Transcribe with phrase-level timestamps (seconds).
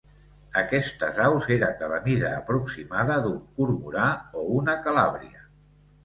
[0.59, 4.07] Aquestes aus eren de la mida aproximada d'un cormorà
[4.41, 5.45] o una calàbria.